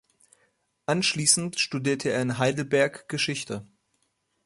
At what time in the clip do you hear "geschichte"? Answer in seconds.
3.07-3.67